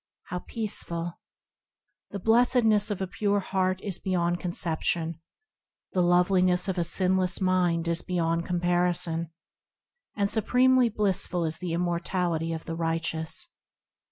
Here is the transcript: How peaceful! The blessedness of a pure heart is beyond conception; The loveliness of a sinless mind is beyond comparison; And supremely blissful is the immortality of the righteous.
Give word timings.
How 0.29 0.39
peaceful! 0.39 1.19
The 2.09 2.17
blessedness 2.17 2.89
of 2.89 3.01
a 3.03 3.07
pure 3.07 3.39
heart 3.39 3.79
is 3.83 3.99
beyond 3.99 4.39
conception; 4.39 5.21
The 5.93 6.01
loveliness 6.01 6.67
of 6.67 6.79
a 6.79 6.83
sinless 6.83 7.39
mind 7.39 7.87
is 7.87 8.01
beyond 8.01 8.43
comparison; 8.47 9.29
And 10.15 10.27
supremely 10.27 10.89
blissful 10.89 11.45
is 11.45 11.59
the 11.59 11.73
immortality 11.73 12.51
of 12.51 12.65
the 12.65 12.75
righteous. 12.75 13.47